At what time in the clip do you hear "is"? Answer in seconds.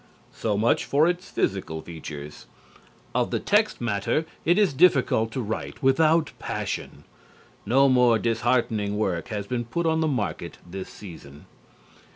4.57-4.73